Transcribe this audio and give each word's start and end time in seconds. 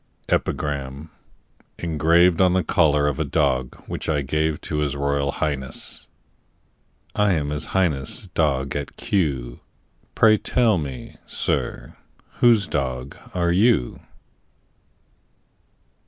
EPIGRAM, 0.29 1.11
ENGRAVED 1.77 2.41
ON 2.41 2.53
THE 2.53 2.63
COLLAR 2.63 3.05
OF 3.07 3.19
A 3.19 3.23
DOG 3.23 3.75
WHICH 3.85 4.09
I 4.09 4.23
GAVE 4.23 4.59
TO 4.59 4.77
HIS 4.77 4.95
ROYAL 4.95 5.33
HIGHNESS. 5.33 6.07
I 7.13 7.33
am 7.33 7.51
His 7.51 7.65
Highness' 7.65 8.25
dog 8.33 8.75
at 8.75 8.97
Kew; 8.97 9.59
Pray 10.15 10.37
tell 10.37 10.79
me, 10.79 11.17
sir, 11.27 11.95
whose 12.39 12.67
dog 12.67 13.15
are 13.35 13.51
you? 13.51 13.99